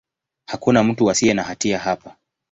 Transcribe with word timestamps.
Hakuna 0.45 0.83
mtu 0.83 1.09
asiye 1.11 1.33
na 1.33 1.43
hatia 1.43 1.79
hapa. 1.79 2.15